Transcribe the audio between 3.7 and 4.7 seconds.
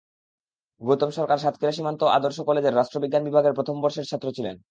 বর্ষের ছাত্র ছিলেন।